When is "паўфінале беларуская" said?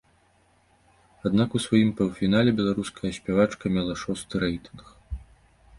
1.99-3.11